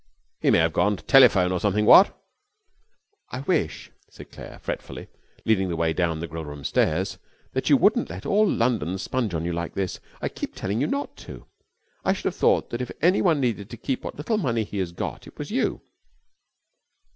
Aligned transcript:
'He 0.39 0.49
may 0.49 0.57
have 0.57 0.73
gone 0.73 0.97
to 0.97 1.03
telephone 1.03 1.51
or 1.51 1.59
something, 1.59 1.85
what?' 1.85 2.19
'I 3.29 3.41
wish,' 3.41 3.91
said 4.09 4.31
Claire, 4.31 4.57
fretfully, 4.57 5.09
leading 5.45 5.69
the 5.69 5.75
way 5.75 5.93
down 5.93 6.19
the 6.21 6.27
grillroom 6.27 6.63
stairs, 6.65 7.19
'that 7.53 7.69
you 7.69 7.77
wouldn't 7.77 8.09
let 8.09 8.25
all 8.25 8.49
London 8.49 8.97
sponge 8.97 9.35
on 9.35 9.45
you 9.45 9.53
like 9.53 9.75
this. 9.75 9.99
I 10.19 10.27
keep 10.27 10.55
telling 10.55 10.81
you 10.81 10.87
not 10.87 11.15
to. 11.17 11.45
I 12.03 12.13
should 12.13 12.25
have 12.25 12.35
thought 12.35 12.71
that 12.71 12.81
if 12.81 12.89
any 12.99 13.21
one 13.21 13.39
needed 13.39 13.69
to 13.69 13.77
keep 13.77 14.03
what 14.03 14.15
little 14.17 14.39
money 14.39 14.63
he 14.63 14.79
has 14.79 14.91
got 14.91 15.27
it 15.27 15.37
was 15.37 15.51
you.' 15.51 15.81